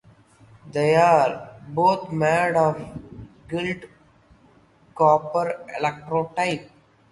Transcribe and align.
They 0.71 0.95
are 0.95 1.61
both 1.67 2.11
made 2.11 2.55
of 2.55 2.81
gilt 3.47 3.83
copper 4.95 5.63
electrotype. 5.79 6.71